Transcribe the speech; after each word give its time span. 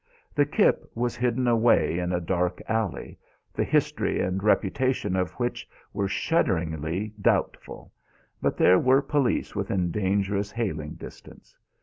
The 0.33 0.47
kip 0.47 0.89
was 0.95 1.15
hidden 1.15 1.47
away 1.47 1.99
in 1.99 2.11
a 2.11 2.19
dark 2.19 2.59
alley, 2.67 3.19
the 3.53 3.63
history 3.63 4.19
and 4.19 4.41
reputation 4.41 5.15
of 5.15 5.29
which 5.33 5.69
were 5.93 6.07
shudderingly 6.07 7.13
doubtful, 7.21 7.93
but 8.41 8.57
there 8.57 8.79
were 8.79 9.03
police 9.03 9.53
within 9.55 9.91
dangerous 9.91 10.49
hailing 10.49 10.95
distance. 10.95 11.55